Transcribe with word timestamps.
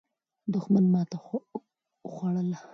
دښمن 0.53 0.85
ماته 0.93 1.17
خوړله. 2.13 2.59